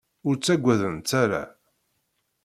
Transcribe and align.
Ur 0.27 0.35
ttaggadent 0.35 1.09
ara. 1.23 1.43